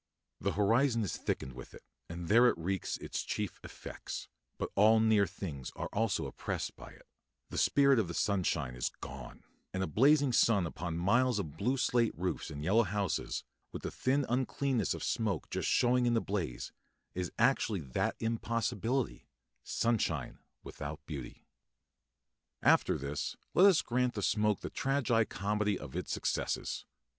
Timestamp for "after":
22.95-22.97